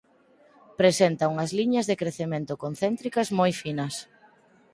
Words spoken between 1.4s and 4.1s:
liñas de crecemento concéntricas moi finas.